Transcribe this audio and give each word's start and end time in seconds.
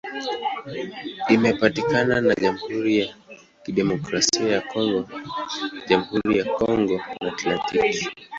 Imepakana 1.35 2.15
na 2.25 2.33
Jamhuri 2.41 2.91
ya 3.01 3.07
Kidemokrasia 3.63 4.49
ya 4.55 4.61
Kongo, 4.71 5.01
Jamhuri 5.89 6.37
ya 6.39 6.45
Kongo 6.59 6.95
na 7.21 7.27
Atlantiki. 7.31 8.05